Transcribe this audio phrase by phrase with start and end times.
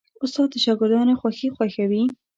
[0.23, 2.03] استاد د شاګردانو خوښي خوښوي.